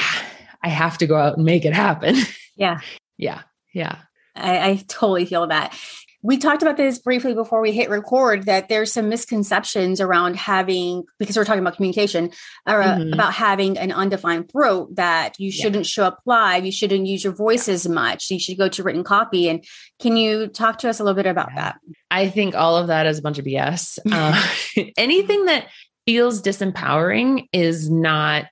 I 0.63 0.69
have 0.69 0.97
to 0.97 1.07
go 1.07 1.17
out 1.17 1.37
and 1.37 1.45
make 1.45 1.67
it 1.67 1.75
happen. 1.75 2.17
Yeah. 2.57 2.81
yeah. 3.17 3.43
Yeah. 3.73 3.99
I, 4.37 4.71
I 4.71 4.85
totally 4.89 5.27
feel 5.27 5.47
that. 5.49 5.79
We 6.23 6.39
talked 6.39 6.63
about 6.63 6.79
this 6.79 6.99
briefly 6.99 7.35
before 7.35 7.61
we 7.61 7.71
hit 7.71 7.91
record 7.91 8.47
that 8.47 8.71
there's 8.71 8.91
some 8.91 9.11
misconceptions 9.11 10.01
around 10.01 10.37
having, 10.37 11.05
because 11.19 11.37
we're 11.37 11.45
talking 11.45 11.61
about 11.61 11.77
communication, 11.77 12.31
uh, 12.67 12.73
mm-hmm. 12.73 13.13
about 13.13 13.35
having 13.35 13.77
an 13.77 13.93
undefined 13.93 14.51
throat 14.51 14.97
that 14.97 15.39
you 15.39 15.53
shouldn't 15.53 15.85
yeah. 15.85 15.91
show 15.91 16.05
up 16.05 16.21
live, 16.25 16.65
you 16.65 16.73
shouldn't 16.73 17.07
use 17.07 17.23
your 17.23 17.35
voice 17.35 17.69
as 17.69 17.87
much, 17.87 18.31
you 18.31 18.39
should 18.39 18.57
go 18.57 18.71
to 18.71 18.83
written 18.83 19.05
copy. 19.05 19.51
And 19.51 19.63
can 20.01 20.17
you 20.17 20.47
talk 20.49 20.79
to 20.79 20.89
us 20.89 20.99
a 20.99 21.05
little 21.05 21.15
bit 21.15 21.27
about 21.27 21.51
yeah. 21.55 21.63
that? 21.63 21.77
I 22.11 22.31
think 22.31 22.55
all 22.55 22.79
of 22.79 22.87
that 22.87 23.05
is 23.05 23.19
a 23.19 23.23
bunch 23.23 23.39
of 23.39 23.45
BS. 23.45 23.99
Uh, 24.11 24.85
anything 24.97 25.45
that 25.45 25.69
feels 26.07 26.41
disempowering 26.41 27.49
is 27.53 27.91
not 27.91 28.47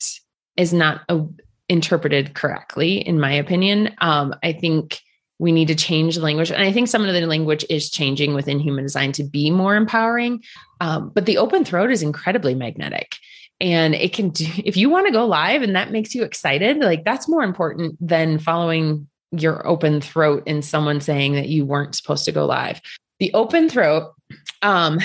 is 0.58 0.74
not 0.74 1.00
a 1.08 1.24
interpreted 1.68 2.34
correctly, 2.34 2.98
in 2.98 3.20
my 3.20 3.32
opinion. 3.32 3.94
Um, 4.00 4.34
I 4.42 4.52
think 4.52 5.00
we 5.38 5.52
need 5.52 5.68
to 5.68 5.74
change 5.74 6.14
the 6.14 6.22
language. 6.22 6.50
And 6.50 6.62
I 6.62 6.72
think 6.72 6.88
some 6.88 7.04
of 7.04 7.12
the 7.12 7.26
language 7.26 7.64
is 7.68 7.90
changing 7.90 8.34
within 8.34 8.60
human 8.60 8.84
design 8.84 9.12
to 9.12 9.24
be 9.24 9.50
more 9.50 9.74
empowering. 9.74 10.42
Um, 10.80 11.10
but 11.14 11.26
the 11.26 11.38
open 11.38 11.64
throat 11.64 11.90
is 11.90 12.02
incredibly 12.02 12.54
magnetic. 12.54 13.16
And 13.60 13.94
it 13.94 14.12
can 14.12 14.30
do, 14.30 14.46
if 14.64 14.76
you 14.76 14.88
want 14.88 15.06
to 15.06 15.12
go 15.12 15.26
live 15.26 15.62
and 15.62 15.74
that 15.74 15.90
makes 15.90 16.14
you 16.14 16.22
excited, 16.22 16.78
like 16.78 17.04
that's 17.04 17.28
more 17.28 17.42
important 17.42 17.96
than 18.00 18.38
following 18.38 19.08
your 19.32 19.66
open 19.66 20.00
throat 20.00 20.42
and 20.46 20.64
someone 20.64 21.00
saying 21.00 21.34
that 21.34 21.48
you 21.48 21.64
weren't 21.64 21.94
supposed 21.94 22.24
to 22.26 22.32
go 22.32 22.44
live. 22.44 22.80
The 23.18 23.32
open 23.34 23.68
throat 23.68 24.12
um, 24.62 25.00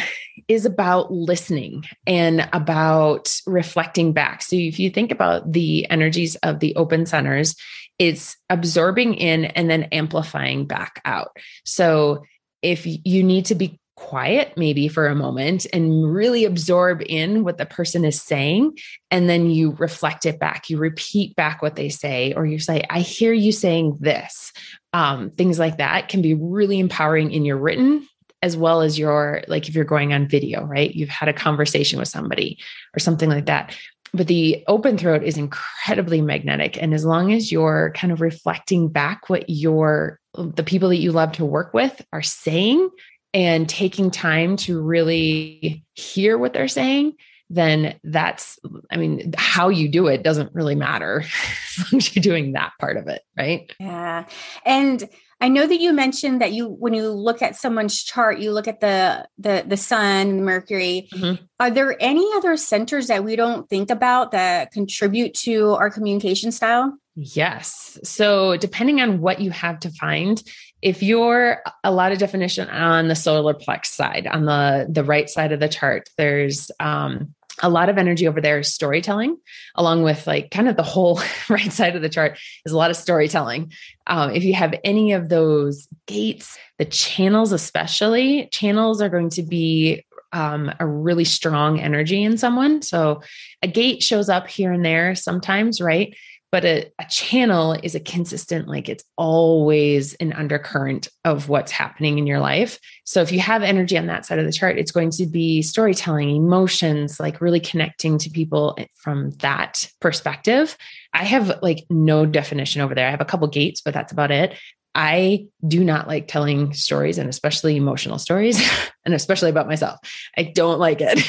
is 0.47 0.65
about 0.65 1.11
listening 1.11 1.83
and 2.05 2.47
about 2.53 3.35
reflecting 3.45 4.13
back. 4.13 4.41
So 4.41 4.55
if 4.55 4.79
you 4.79 4.89
think 4.89 5.11
about 5.11 5.51
the 5.51 5.89
energies 5.89 6.35
of 6.37 6.59
the 6.59 6.75
open 6.75 7.05
centers, 7.05 7.55
it's 7.99 8.37
absorbing 8.49 9.15
in 9.15 9.45
and 9.45 9.69
then 9.69 9.83
amplifying 9.85 10.65
back 10.65 11.01
out. 11.03 11.35
So 11.65 12.23
if 12.61 12.85
you 12.85 13.23
need 13.23 13.45
to 13.47 13.55
be 13.55 13.79
quiet 13.97 14.53
maybe 14.55 14.87
for 14.87 15.07
a 15.07 15.15
moment 15.15 15.65
and 15.73 16.13
really 16.13 16.45
absorb 16.45 17.01
in 17.03 17.43
what 17.43 17.57
the 17.57 17.65
person 17.65 18.05
is 18.05 18.21
saying 18.21 18.77
and 19.09 19.27
then 19.27 19.49
you 19.49 19.71
reflect 19.79 20.27
it 20.27 20.39
back 20.39 20.69
you 20.69 20.77
repeat 20.77 21.35
back 21.35 21.63
what 21.63 21.75
they 21.75 21.89
say 21.89 22.31
or 22.33 22.45
you 22.45 22.59
say 22.59 22.83
i 22.91 22.99
hear 22.99 23.33
you 23.33 23.51
saying 23.51 23.97
this 23.99 24.53
um, 24.93 25.31
things 25.31 25.57
like 25.57 25.77
that 25.77 26.09
can 26.09 26.21
be 26.21 26.35
really 26.35 26.79
empowering 26.79 27.31
in 27.31 27.43
your 27.43 27.57
written 27.57 28.07
as 28.41 28.55
well 28.55 28.81
as 28.81 28.99
your 28.99 29.43
like 29.47 29.67
if 29.67 29.75
you're 29.75 29.85
going 29.85 30.13
on 30.13 30.27
video 30.27 30.63
right? 30.63 30.93
You've 30.93 31.09
had 31.09 31.29
a 31.29 31.33
conversation 31.33 31.99
with 31.99 32.07
somebody 32.07 32.59
or 32.95 32.99
something 32.99 33.29
like 33.29 33.45
that. 33.45 33.75
But 34.13 34.27
the 34.27 34.63
open 34.67 34.97
throat 34.97 35.23
is 35.23 35.37
incredibly 35.37 36.21
magnetic. 36.21 36.81
And 36.81 36.93
as 36.93 37.03
long 37.03 37.33
as 37.33 37.51
you're 37.51 37.91
kind 37.93 38.13
of 38.13 38.21
reflecting 38.21 38.87
back 38.87 39.29
what 39.29 39.49
your 39.49 40.19
the 40.33 40.63
people 40.63 40.89
that 40.89 40.97
you 40.97 41.11
love 41.11 41.33
to 41.33 41.45
work 41.45 41.73
with 41.73 42.05
are 42.13 42.21
saying 42.21 42.89
and 43.33 43.67
taking 43.67 44.11
time 44.11 44.55
to 44.55 44.81
really 44.81 45.83
hear 45.95 46.37
what 46.37 46.53
they're 46.53 46.67
saying 46.67 47.13
then 47.49 47.97
that's 48.03 48.59
i 48.91 48.97
mean 48.97 49.33
how 49.37 49.69
you 49.69 49.87
do 49.87 50.07
it 50.07 50.21
doesn't 50.21 50.53
really 50.53 50.75
matter 50.75 51.23
as 51.79 51.91
long 51.91 51.97
as 51.97 52.15
you're 52.15 52.21
doing 52.21 52.51
that 52.51 52.73
part 52.79 52.97
of 52.97 53.07
it 53.07 53.21
right? 53.37 53.73
Yeah. 53.79 54.25
And 54.65 55.07
I 55.39 55.49
know 55.49 55.67
that 55.67 55.79
you 55.79 55.93
mentioned 55.93 56.41
that 56.41 56.51
you 56.51 56.67
when 56.67 56.93
you 56.93 57.09
look 57.09 57.41
at 57.41 57.55
someone's 57.55 58.03
chart, 58.03 58.39
you 58.39 58.51
look 58.51 58.67
at 58.67 58.79
the 58.79 59.27
the 59.37 59.63
the 59.67 59.77
sun, 59.77 60.43
Mercury. 60.43 61.09
Mm-hmm. 61.13 61.43
Are 61.59 61.69
there 61.69 61.95
any 62.01 62.27
other 62.35 62.57
centers 62.57 63.07
that 63.07 63.23
we 63.23 63.35
don't 63.35 63.69
think 63.69 63.91
about 63.91 64.31
that 64.31 64.71
contribute 64.71 65.35
to 65.35 65.71
our 65.73 65.91
communication 65.91 66.51
style? 66.51 66.97
Yes. 67.15 67.99
So 68.03 68.57
depending 68.57 69.01
on 69.01 69.21
what 69.21 69.39
you 69.39 69.51
have 69.51 69.79
to 69.81 69.91
find, 69.91 70.41
if 70.81 71.01
you're 71.03 71.61
a 71.83 71.91
lot 71.91 72.11
of 72.11 72.19
definition 72.19 72.69
on 72.69 73.07
the 73.07 73.15
solar 73.15 73.53
plex 73.53 73.87
side, 73.87 74.27
on 74.27 74.45
the 74.45 74.87
the 74.89 75.03
right 75.03 75.29
side 75.29 75.51
of 75.51 75.59
the 75.59 75.69
chart, 75.69 76.09
there's 76.17 76.71
um 76.79 77.35
a 77.61 77.69
lot 77.69 77.89
of 77.89 77.97
energy 77.97 78.27
over 78.27 78.39
there 78.39 78.59
is 78.59 78.73
storytelling, 78.73 79.37
along 79.75 80.03
with 80.03 80.27
like 80.27 80.51
kind 80.51 80.67
of 80.67 80.75
the 80.75 80.83
whole 80.83 81.19
right 81.49 81.71
side 81.71 81.95
of 81.95 82.01
the 82.01 82.09
chart 82.09 82.37
is 82.65 82.71
a 82.71 82.77
lot 82.77 82.91
of 82.91 82.97
storytelling. 82.97 83.71
Um, 84.05 84.31
if 84.31 84.43
you 84.43 84.53
have 84.53 84.75
any 84.83 85.13
of 85.13 85.29
those 85.29 85.87
gates, 86.05 86.57
the 86.77 86.85
channels, 86.85 87.51
especially, 87.51 88.47
channels 88.51 89.01
are 89.01 89.09
going 89.09 89.29
to 89.31 89.43
be 89.43 90.05
um, 90.33 90.71
a 90.79 90.85
really 90.85 91.23
strong 91.23 91.79
energy 91.79 92.23
in 92.23 92.37
someone. 92.37 92.81
So 92.81 93.21
a 93.61 93.67
gate 93.67 94.03
shows 94.03 94.29
up 94.29 94.47
here 94.47 94.71
and 94.71 94.85
there 94.85 95.15
sometimes, 95.15 95.81
right? 95.81 96.15
But 96.51 96.63
a, 96.65 96.91
a, 96.99 97.05
channel 97.09 97.73
is 97.83 97.95
a 97.95 97.99
consistent 97.99 98.67
like 98.67 98.89
it's 98.89 99.03
always 99.17 100.13
an 100.15 100.33
undercurrent 100.33 101.07
of 101.25 101.49
what's 101.49 101.71
happening 101.71 102.17
in 102.17 102.27
your 102.27 102.39
life 102.39 102.79
so 103.05 103.21
if 103.21 103.31
you 103.31 103.39
have 103.39 103.63
energy 103.63 103.97
on 103.97 104.07
that 104.07 104.25
side 104.25 104.39
of 104.39 104.45
the 104.45 104.51
chart 104.51 104.77
it's 104.77 104.91
going 104.91 105.09
to 105.09 105.25
be 105.25 105.61
storytelling 105.61 106.35
emotions 106.35 107.19
like 107.19 107.41
really 107.41 107.59
connecting 107.59 108.17
to 108.17 108.29
people 108.29 108.75
eh, 108.77 108.85
from 108.95 109.31
that 109.39 109.89
perspective 109.99 110.77
i 111.13 111.23
have 111.23 111.59
like 111.61 111.85
no 111.89 112.25
definition 112.25 112.81
over 112.81 112.95
there 112.95 113.07
i 113.07 113.11
have 113.11 113.21
a 113.21 113.25
couple 113.25 113.47
gates 113.47 113.81
but 113.81 113.93
that's 113.93 114.11
about 114.11 114.31
it 114.31 114.57
I 114.99 115.45
do 115.67 115.83
not 115.83 116.07
like 116.07 116.27
telling 116.27 116.73
stories 116.73 117.19
and 117.19 117.29
especially 117.29 117.75
emotional 117.75 118.17
stories 118.17 118.59
and 119.05 119.13
especially 119.13 119.51
about 119.51 119.67
myself. 119.67 119.99
I 120.35 120.41
don't 120.41 120.79
like 120.79 121.01
it. 121.01 121.23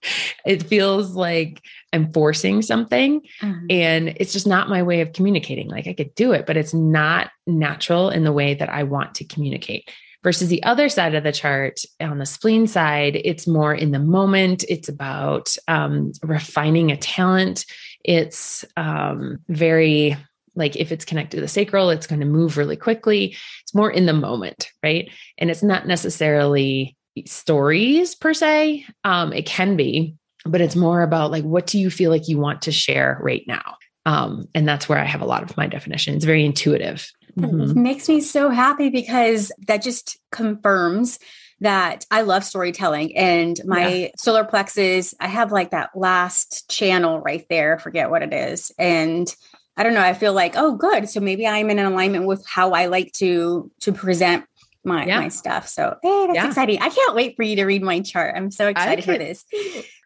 it 0.44 0.64
feels 0.64 1.14
like 1.14 1.62
I'm 1.92 2.12
forcing 2.12 2.62
something 2.62 3.20
mm-hmm. 3.40 3.66
and 3.68 4.08
it's 4.16 4.32
just 4.32 4.46
not 4.46 4.68
my 4.68 4.82
way 4.82 5.00
of 5.00 5.12
communicating. 5.12 5.68
Like 5.68 5.86
I 5.86 5.92
could 5.92 6.14
do 6.14 6.32
it, 6.32 6.46
but 6.46 6.56
it's 6.56 6.74
not 6.74 7.30
natural 7.46 8.10
in 8.10 8.24
the 8.24 8.32
way 8.32 8.54
that 8.54 8.68
I 8.68 8.82
want 8.84 9.14
to 9.16 9.24
communicate. 9.24 9.90
Versus 10.22 10.48
the 10.48 10.62
other 10.62 10.88
side 10.88 11.16
of 11.16 11.24
the 11.24 11.32
chart 11.32 11.80
on 12.00 12.18
the 12.18 12.26
spleen 12.26 12.68
side, 12.68 13.20
it's 13.24 13.48
more 13.48 13.74
in 13.74 13.90
the 13.90 13.98
moment. 13.98 14.64
It's 14.68 14.88
about 14.88 15.56
um, 15.66 16.12
refining 16.22 16.92
a 16.92 16.96
talent. 16.96 17.66
It's 18.04 18.64
um, 18.76 19.38
very 19.48 20.16
like 20.54 20.76
if 20.76 20.92
it's 20.92 21.04
connected 21.04 21.36
to 21.36 21.40
the 21.40 21.48
sacral, 21.48 21.90
it's 21.90 22.06
going 22.06 22.20
to 22.20 22.26
move 22.26 22.56
really 22.56 22.76
quickly. 22.76 23.36
It's 23.62 23.74
more 23.74 23.90
in 23.90 24.06
the 24.06 24.12
moment, 24.12 24.70
right? 24.82 25.10
And 25.38 25.50
it's 25.50 25.62
not 25.62 25.86
necessarily 25.86 26.96
stories 27.26 28.14
per 28.14 28.34
se. 28.34 28.86
Um, 29.04 29.32
it 29.32 29.46
can 29.46 29.76
be, 29.76 30.14
but 30.44 30.60
it's 30.60 30.76
more 30.76 31.02
about 31.02 31.30
like 31.30 31.44
what 31.44 31.66
do 31.66 31.78
you 31.78 31.90
feel 31.90 32.10
like 32.10 32.28
you 32.28 32.38
want 32.38 32.62
to 32.62 32.72
share 32.72 33.18
right 33.20 33.44
now? 33.46 33.76
Um, 34.04 34.48
and 34.54 34.66
that's 34.66 34.88
where 34.88 34.98
I 34.98 35.04
have 35.04 35.22
a 35.22 35.26
lot 35.26 35.42
of 35.42 35.56
my 35.56 35.66
definition. 35.66 36.14
It's 36.14 36.24
very 36.24 36.44
intuitive. 36.44 37.08
Mm-hmm. 37.38 37.70
It 37.70 37.76
makes 37.76 38.08
me 38.08 38.20
so 38.20 38.50
happy 38.50 38.90
because 38.90 39.52
that 39.66 39.82
just 39.82 40.18
confirms 40.30 41.18
that 41.60 42.04
I 42.10 42.22
love 42.22 42.44
storytelling 42.44 43.16
and 43.16 43.58
my 43.64 43.88
yeah. 43.88 44.08
solar 44.18 44.44
plexus, 44.44 45.14
I 45.20 45.28
have 45.28 45.52
like 45.52 45.70
that 45.70 45.90
last 45.94 46.68
channel 46.68 47.20
right 47.20 47.46
there, 47.48 47.78
forget 47.78 48.10
what 48.10 48.22
it 48.22 48.34
is. 48.34 48.72
And 48.78 49.32
I 49.76 49.84
don't 49.84 49.94
know, 49.94 50.02
I 50.02 50.12
feel 50.12 50.32
like, 50.32 50.54
oh 50.56 50.74
good. 50.74 51.08
So 51.08 51.20
maybe 51.20 51.46
I'm 51.46 51.70
in 51.70 51.78
alignment 51.78 52.26
with 52.26 52.44
how 52.46 52.72
I 52.72 52.86
like 52.86 53.12
to 53.12 53.70
to 53.82 53.92
present 53.92 54.44
my 54.84 55.06
yeah. 55.06 55.20
my 55.20 55.28
stuff. 55.28 55.68
So 55.68 55.96
hey, 56.02 56.26
that's 56.26 56.36
yeah. 56.36 56.46
exciting. 56.48 56.82
I 56.82 56.88
can't 56.88 57.14
wait 57.14 57.36
for 57.36 57.44
you 57.44 57.56
to 57.56 57.64
read 57.64 57.82
my 57.82 58.00
chart. 58.00 58.34
I'm 58.36 58.50
so 58.50 58.66
excited 58.66 59.04
for 59.04 59.16
this. 59.16 59.44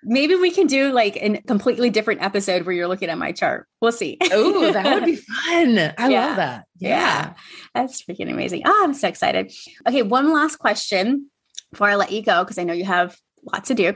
Maybe 0.08 0.36
we 0.36 0.50
can 0.50 0.66
do 0.66 0.92
like 0.92 1.16
a 1.16 1.42
completely 1.42 1.90
different 1.90 2.22
episode 2.22 2.64
where 2.64 2.74
you're 2.74 2.88
looking 2.88 3.10
at 3.10 3.18
my 3.18 3.32
chart. 3.32 3.66
We'll 3.80 3.92
see. 3.92 4.18
oh, 4.30 4.72
that 4.72 4.94
would 4.94 5.04
be 5.04 5.16
fun. 5.44 5.78
I 5.98 6.08
yeah. 6.08 6.26
love 6.26 6.36
that. 6.36 6.64
Yeah. 6.78 7.34
That's 7.74 8.02
freaking 8.02 8.30
amazing. 8.30 8.62
Oh, 8.64 8.80
I'm 8.84 8.94
so 8.94 9.08
excited. 9.08 9.52
Okay, 9.86 10.02
one 10.02 10.32
last 10.32 10.56
question 10.56 11.30
before 11.72 11.88
I 11.88 11.96
let 11.96 12.12
you 12.12 12.22
go, 12.22 12.44
because 12.44 12.58
I 12.58 12.64
know 12.64 12.72
you 12.72 12.84
have 12.84 13.16
lots 13.52 13.68
to 13.68 13.74
do. 13.74 13.94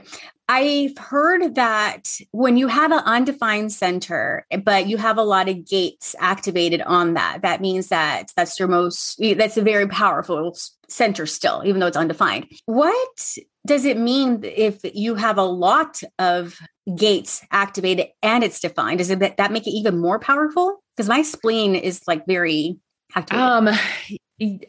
I've 0.48 0.98
heard 0.98 1.54
that 1.54 2.08
when 2.32 2.56
you 2.56 2.66
have 2.66 2.90
an 2.90 3.02
undefined 3.04 3.72
center, 3.72 4.46
but 4.64 4.88
you 4.88 4.96
have 4.96 5.16
a 5.16 5.22
lot 5.22 5.48
of 5.48 5.64
gates 5.64 6.16
activated 6.18 6.82
on 6.82 7.14
that, 7.14 7.42
that 7.42 7.60
means 7.60 7.88
that 7.88 8.32
that's 8.34 8.58
your 8.58 8.66
most, 8.66 9.20
that's 9.36 9.56
a 9.56 9.62
very 9.62 9.86
powerful 9.86 10.56
center 10.88 11.24
still, 11.26 11.62
even 11.64 11.78
though 11.80 11.86
it's 11.86 11.96
undefined. 11.96 12.46
What 12.66 13.36
does 13.70 13.84
it 13.84 13.96
mean 13.96 14.40
if 14.42 14.80
you 14.82 15.14
have 15.14 15.38
a 15.38 15.44
lot 15.44 16.02
of 16.18 16.58
gates 16.96 17.40
activated 17.52 18.08
and 18.20 18.42
it's 18.42 18.58
defined? 18.58 18.98
Does 18.98 19.10
it 19.10 19.20
that 19.20 19.52
make 19.52 19.64
it 19.64 19.70
even 19.70 19.96
more 19.96 20.18
powerful? 20.18 20.82
Because 20.96 21.08
my 21.08 21.22
spleen 21.22 21.76
is 21.76 22.00
like 22.08 22.26
very 22.26 22.80
activated. 23.14 23.46
Um, 23.46 23.68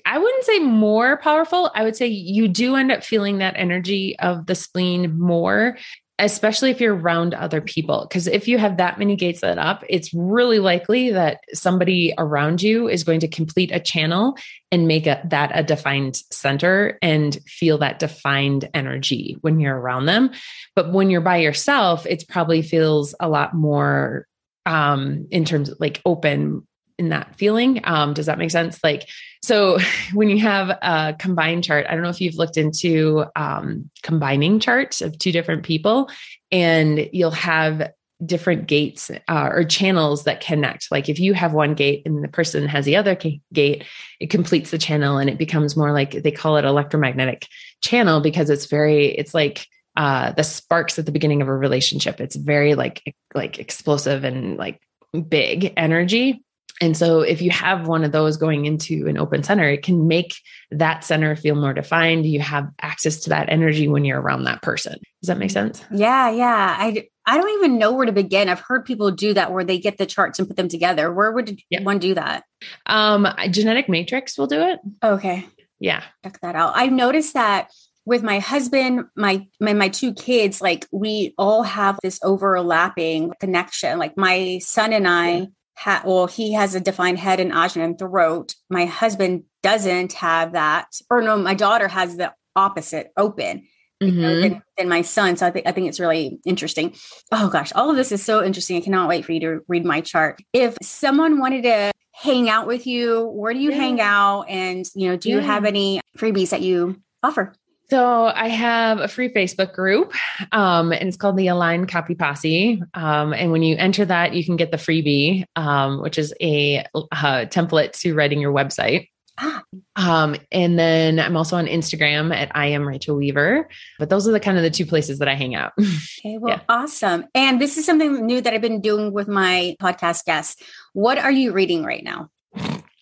I 0.06 0.20
wouldn't 0.20 0.44
say 0.44 0.60
more 0.60 1.18
powerful. 1.18 1.72
I 1.74 1.84
would 1.84 1.96
say 1.96 2.06
you 2.06 2.48
do 2.48 2.76
end 2.76 2.92
up 2.92 3.04
feeling 3.04 3.40
that 3.40 3.56
energy 3.58 4.16
of 4.20 4.46
the 4.46 4.54
spleen 4.54 5.18
more, 5.20 5.80
especially 6.22 6.70
if 6.70 6.80
you're 6.80 6.96
around 6.96 7.34
other 7.34 7.62
people. 7.62 8.06
Because 8.08 8.28
if 8.28 8.48
you 8.48 8.58
have 8.58 8.78
that 8.78 9.00
many 9.00 9.16
gates 9.16 9.42
lit 9.42 9.58
up, 9.58 9.84
it's 9.90 10.14
really 10.14 10.60
likely 10.60 11.12
that 11.12 11.42
somebody 11.54 12.14
around 12.18 12.62
you 12.62 12.88
is 12.88 13.04
going 13.04 13.20
to 13.22 13.28
complete 13.28 13.72
a 13.74 13.80
channel 13.80 14.38
and 14.72 14.88
make 14.88 15.08
a, 15.08 15.22
that 15.26 15.52
a 15.54 15.64
defined 15.64 16.16
center 16.32 16.98
and 17.02 17.40
feel 17.48 17.80
that 17.80 18.00
defined 18.00 18.70
energy 18.74 19.38
when 19.42 19.60
you're 19.60 19.78
around 19.78 20.06
them. 20.06 20.32
But 20.76 20.94
when 20.94 21.10
you're 21.10 21.22
by 21.22 21.38
yourself, 21.38 22.06
it 22.06 22.24
probably 22.30 22.62
feels 22.62 23.16
a 23.20 23.28
lot 23.28 23.54
more 23.54 24.28
um 24.68 25.28
in 25.32 25.44
terms 25.44 25.70
of 25.70 25.78
like 25.80 26.00
open 26.06 26.68
in 27.02 27.10
that 27.10 27.36
feeling. 27.36 27.82
Um, 27.84 28.14
does 28.14 28.28
that 28.28 28.38
make 28.38 28.52
sense? 28.52 28.80
Like, 28.84 29.10
so 29.42 29.80
when 30.14 30.30
you 30.30 30.40
have 30.40 30.70
a 30.70 31.16
combined 31.18 31.64
chart, 31.64 31.88
I 31.90 31.96
don't 31.96 32.04
know 32.04 32.10
if 32.10 32.22
you've 32.22 32.36
looked 32.36 32.58
into 32.58 33.26
um, 33.36 33.90
combining 34.04 34.60
charts 34.60 35.02
of 35.02 35.18
two 35.18 35.32
different 35.32 35.64
people, 35.64 36.10
and 36.52 37.10
you'll 37.12 37.32
have 37.32 37.92
different 38.24 38.68
gates 38.68 39.10
uh, 39.28 39.50
or 39.52 39.64
channels 39.64 40.26
that 40.26 40.42
connect. 40.42 40.92
Like 40.92 41.10
if 41.10 41.20
you 41.20 41.34
have 41.34 41.54
one 41.54 41.74
gate 41.74 42.04
and 42.06 42.24
the 42.24 42.28
person 42.28 42.68
has 42.68 42.86
the 42.86 42.96
other 42.96 43.18
gate, 43.52 43.84
it 44.20 44.30
completes 44.30 44.70
the 44.70 44.78
channel 44.78 45.18
and 45.18 45.28
it 45.28 45.40
becomes 45.40 45.76
more 45.76 45.92
like 45.92 46.12
they 46.12 46.30
call 46.30 46.58
it 46.58 46.66
electromagnetic 46.66 47.48
channel 47.82 48.22
because 48.22 48.52
it's 48.52 48.68
very, 48.68 49.08
it's 49.08 49.34
like 49.34 49.66
uh, 49.98 50.34
the 50.34 50.44
sparks 50.44 51.00
at 51.00 51.08
the 51.08 51.12
beginning 51.12 51.42
of 51.42 51.48
a 51.48 51.56
relationship. 51.56 52.22
It's 52.22 52.36
very 52.36 52.76
like 52.76 53.02
like 53.34 53.58
explosive 53.58 54.24
and 54.24 54.56
like 54.56 54.80
big 55.28 55.74
energy 55.76 56.44
and 56.82 56.98
so, 56.98 57.22
if 57.22 57.44
you 57.44 57.52
have 57.52 57.88
one 57.88 58.04
of 58.04 58.12
those 58.12 58.38
going 58.38 58.66
into 58.66 59.08
an 59.08 59.18
open 59.18 59.44
center, 59.44 59.70
it 59.70 59.84
can 59.84 60.08
make 60.08 60.34
that 60.72 61.04
center 61.04 61.36
feel 61.36 61.54
more 61.54 61.74
defined. 61.74 62.26
You 62.26 62.40
have 62.40 62.68
access 62.82 63.20
to 63.22 63.30
that 63.30 63.50
energy 63.50 63.88
when 63.88 64.04
you're 64.04 64.20
around 64.20 64.46
that 64.46 64.64
person. 64.64 64.94
Does 65.22 65.28
that 65.28 65.38
make 65.38 65.52
sense? 65.52 65.86
Yeah, 65.92 66.32
yeah. 66.32 66.76
I 66.80 67.08
I 67.28 67.38
don't 67.38 67.52
even 67.60 67.78
know 67.78 67.92
where 67.92 68.08
to 68.08 68.12
begin. 68.12 68.50
I've 68.50 68.60
heard 68.60 68.84
people 68.84 69.12
do 69.12 69.36
that 69.36 69.52
where 69.52 69.64
they 69.64 69.78
get 69.78 70.00
the 70.00 70.08
charts 70.08 70.40
and 70.40 70.48
put 70.48 70.58
them 70.58 70.68
together. 70.70 71.14
Where 71.14 71.32
would 71.32 71.60
yep. 71.70 71.84
one 71.84 72.00
do 72.00 72.16
that? 72.16 72.46
Um, 72.88 73.28
Genetic 73.52 73.88
Matrix 73.88 74.36
will 74.36 74.48
do 74.48 74.62
it. 74.62 74.80
Okay. 75.04 75.46
Yeah. 75.80 76.04
Check 76.24 76.40
that 76.42 76.56
out. 76.56 76.74
I've 76.76 76.92
noticed 76.92 77.36
that 77.36 77.70
with 78.06 78.24
my 78.24 78.40
husband, 78.40 79.06
my, 79.16 79.46
my 79.60 79.74
my 79.74 79.90
two 79.90 80.16
kids, 80.16 80.62
like 80.62 80.88
we 80.92 81.36
all 81.38 81.62
have 81.62 82.00
this 82.02 82.20
overlapping 82.24 83.34
connection. 83.40 84.00
Like 84.00 84.18
my 84.18 84.60
son 84.64 84.94
and 84.94 85.08
I 85.08 85.48
ha- 85.76 86.04
well, 86.06 86.28
he 86.28 86.54
has 86.54 86.76
a 86.76 86.80
defined 86.80 87.20
head 87.20 87.40
and 87.40 87.52
ajna 87.52 87.84
and 87.84 88.00
throat. 88.00 88.56
My 88.70 88.86
husband 88.86 89.44
doesn't 89.64 90.14
have 90.14 90.54
that. 90.54 90.88
Or 91.10 91.22
no, 91.22 91.38
my 91.38 91.54
daughter 91.54 91.88
has 91.88 92.18
the 92.18 92.34
opposite 92.56 93.12
open. 93.18 93.68
Mm-hmm. 94.02 94.22
Than, 94.22 94.64
than, 94.78 94.90
my 94.90 95.04
son. 95.04 95.38
So 95.38 95.46
I 95.46 95.52
think 95.52 95.68
I 95.68 95.72
think 95.72 95.88
it's 95.88 96.00
really 96.00 96.40
interesting. 96.44 96.96
Oh 97.32 97.50
gosh, 97.50 97.72
all 97.76 97.92
of 97.92 97.96
this 97.96 98.12
is 98.12 98.26
so 98.26 98.44
interesting. 98.44 98.76
I 98.78 98.82
cannot 98.82 99.08
wait 99.08 99.24
for 99.24 99.32
you 99.32 99.40
to 99.42 99.60
read 99.68 99.86
my 99.86 100.02
chart. 100.02 100.42
If 100.54 100.76
someone 100.82 101.38
wanted 101.38 101.62
to 101.64 101.92
hang 102.12 102.50
out 102.50 102.66
with 102.66 102.88
you, 102.88 103.28
where 103.28 103.54
do 103.54 103.60
you 103.60 103.70
yeah. 103.70 103.78
hang 103.78 104.02
out? 104.02 104.46
And 104.50 104.86
you 104.96 105.10
know, 105.10 105.18
do 105.18 105.30
yeah. 105.30 105.36
you 105.36 105.42
have 105.42 105.66
any 105.66 106.02
freebies 106.18 106.50
that 106.50 106.64
you 106.64 107.00
offer? 107.22 107.54
So 107.92 108.32
I 108.34 108.48
have 108.48 109.02
a 109.02 109.10
free 109.10 109.34
Facebook 109.34 109.74
group, 109.74 110.14
um, 110.54 110.94
and 110.94 111.10
it's 111.10 111.18
called 111.18 111.36
the 111.36 111.48
Align 111.48 111.88
Copy 111.88 112.16
Posse. 112.16 112.82
Um, 112.94 113.34
and 113.34 113.52
when 113.52 113.64
you 113.64 113.76
enter 113.76 114.06
that, 114.06 114.34
you 114.34 114.46
can 114.46 114.56
get 114.56 114.72
the 114.72 114.78
freebie, 114.78 115.44
um, 115.58 116.02
which 116.02 116.18
is 116.18 116.34
a, 116.40 116.86
a, 116.96 117.06
template 117.48 117.92
to 118.00 118.16
writing 118.16 118.40
your 118.40 118.54
website. 118.54 119.10
Ah. 119.38 119.64
Um, 119.98 120.38
and 120.54 120.80
then 120.80 121.20
I'm 121.20 121.36
also 121.36 121.58
on 121.58 121.66
Instagram 121.66 122.34
at 122.34 122.50
I 122.56 122.68
am 122.68 122.88
Rachael 122.88 123.18
Weaver. 123.18 123.68
But 124.00 124.10
those 124.10 124.26
are 124.26 124.32
the 124.32 124.40
kind 124.40 124.56
of 124.56 124.64
the 124.64 124.70
two 124.70 124.86
places 124.86 125.20
that 125.20 125.28
I 125.28 125.36
hang 125.36 125.54
out. 125.54 125.74
Okay, 126.24 126.38
well, 126.38 126.56
yeah. 126.56 126.62
awesome. 126.70 127.26
And 127.36 127.60
this 127.60 127.78
is 127.78 127.86
something 127.86 128.26
new 128.26 128.40
that 128.40 128.54
I've 128.54 128.62
been 128.62 128.80
doing 128.80 129.12
with 129.12 129.28
my 129.28 129.76
podcast 129.82 130.24
guests. 130.24 130.64
What 130.94 131.18
are 131.18 131.32
you 131.32 131.52
reading 131.52 131.84
right 131.84 132.06
now? 132.06 132.30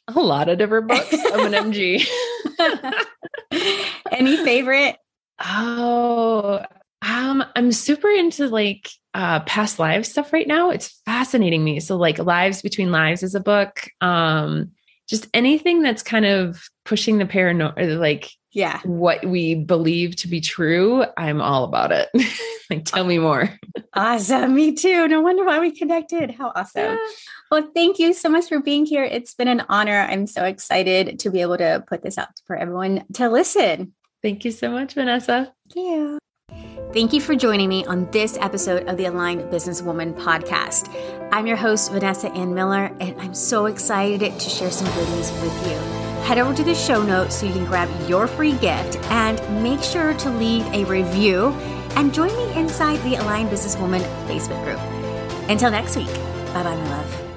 A 0.15 0.19
lot 0.19 0.49
of 0.49 0.57
different 0.57 0.87
books. 0.87 1.15
I'm 1.33 1.53
an 1.53 1.71
MG. 1.71 2.07
Any 4.11 4.37
favorite? 4.37 4.97
Oh, 5.39 6.63
um, 7.01 7.43
I'm 7.55 7.71
super 7.71 8.09
into 8.09 8.47
like 8.47 8.89
uh 9.13 9.39
past 9.41 9.79
lives 9.79 10.09
stuff 10.09 10.33
right 10.33 10.47
now. 10.47 10.69
It's 10.69 10.99
fascinating 11.05 11.63
me. 11.63 11.79
So 11.79 11.95
like 11.95 12.19
Lives 12.19 12.61
Between 12.61 12.91
Lives 12.91 13.23
is 13.23 13.35
a 13.35 13.39
book. 13.39 13.87
Um, 14.01 14.71
just 15.07 15.27
anything 15.33 15.81
that's 15.81 16.03
kind 16.03 16.25
of 16.25 16.61
pushing 16.85 17.17
the 17.17 17.25
paranoia 17.25 17.97
like 17.97 18.29
yeah. 18.51 18.79
what 18.83 19.25
we 19.25 19.55
believe 19.55 20.15
to 20.15 20.27
be 20.27 20.41
true 20.41 21.05
i'm 21.17 21.41
all 21.41 21.63
about 21.63 21.91
it. 21.91 22.09
Like 22.69 22.85
tell 22.85 23.03
me 23.03 23.17
more. 23.17 23.49
Awesome. 23.93 24.53
Me 24.53 24.73
too. 24.73 25.07
No 25.07 25.21
wonder 25.21 25.43
why 25.43 25.59
we 25.59 25.71
connected. 25.71 26.31
How 26.31 26.51
awesome. 26.55 26.83
Yeah. 26.83 26.97
well 27.49 27.69
thank 27.73 27.97
you 27.97 28.13
so 28.13 28.29
much 28.29 28.47
for 28.47 28.59
being 28.59 28.85
here. 28.85 29.03
It's 29.03 29.33
been 29.33 29.47
an 29.47 29.63
honor. 29.69 29.99
I'm 30.01 30.27
so 30.27 30.45
excited 30.45 31.19
to 31.19 31.31
be 31.31 31.41
able 31.41 31.57
to 31.57 31.83
put 31.87 32.03
this 32.03 32.17
out 32.17 32.27
for 32.45 32.55
everyone 32.55 33.05
to 33.13 33.29
listen. 33.29 33.93
Thank 34.21 34.45
you 34.45 34.51
so 34.51 34.69
much 34.69 34.93
vanessa. 34.93 35.53
Thank 35.73 35.87
you. 35.87 36.19
Thank 36.93 37.13
you 37.13 37.21
for 37.21 37.35
joining 37.35 37.69
me 37.69 37.85
on 37.85 38.09
this 38.11 38.37
episode 38.37 38.87
of 38.87 38.97
the 38.97 39.05
Aligned 39.05 39.41
Businesswoman 39.51 40.15
podcast. 40.19 40.89
I'm 41.31 41.45
your 41.45 41.57
host, 41.57 41.91
Vanessa 41.91 42.31
Ann 42.31 42.55
Miller, 42.55 42.95
and 42.99 43.19
I'm 43.21 43.35
so 43.35 43.67
excited 43.67 44.39
to 44.39 44.49
share 44.49 44.71
some 44.71 44.87
goodies 44.95 45.31
with 45.43 45.67
you. 45.67 45.98
Head 46.29 46.37
over 46.37 46.53
to 46.53 46.63
the 46.63 46.75
show 46.75 47.01
notes 47.01 47.33
so 47.33 47.47
you 47.47 47.53
can 47.53 47.65
grab 47.65 47.89
your 48.07 48.27
free 48.27 48.51
gift 48.51 48.97
and 49.09 49.63
make 49.63 49.81
sure 49.81 50.13
to 50.13 50.29
leave 50.29 50.63
a 50.67 50.83
review 50.83 51.47
and 51.95 52.13
join 52.13 52.29
me 52.37 52.53
inside 52.53 52.97
the 52.97 53.15
Aligned 53.15 53.49
Businesswoman 53.49 54.01
Facebook 54.27 54.63
group. 54.63 54.79
Until 55.49 55.71
next 55.71 55.95
week, 55.95 56.13
bye 56.53 56.61
bye, 56.61 56.75
my 56.75 56.89
love. 56.89 57.28